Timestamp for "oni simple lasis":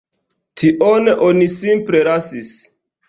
1.27-2.51